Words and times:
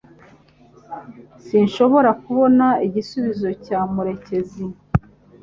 Sinshobora 1.45 2.09
kubona 2.23 2.65
igisubizo 2.87 3.49
cya 3.65 3.79
murekezi 3.93 4.65